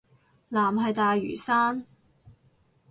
[0.49, 1.85] 藍係大嶼山